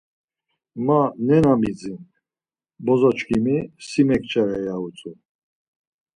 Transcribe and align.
Ma 0.85 1.01
nena 1.27 1.51
midzin, 1.61 1.99
bozo 2.85 3.09
çkimi 3.17 3.57
si 3.87 4.01
mekçare 4.07 4.57
ya 4.67 4.75
utzu. 4.85 5.11